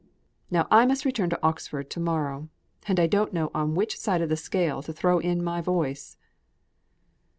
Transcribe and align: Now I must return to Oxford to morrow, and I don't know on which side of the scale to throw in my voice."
Now 0.49 0.67
I 0.71 0.87
must 0.87 1.05
return 1.05 1.29
to 1.29 1.39
Oxford 1.43 1.91
to 1.91 1.99
morrow, 1.99 2.49
and 2.87 2.99
I 2.99 3.05
don't 3.05 3.33
know 3.33 3.51
on 3.53 3.75
which 3.75 3.99
side 3.99 4.23
of 4.23 4.29
the 4.29 4.35
scale 4.35 4.81
to 4.81 4.91
throw 4.91 5.19
in 5.19 5.43
my 5.43 5.61
voice." 5.61 6.17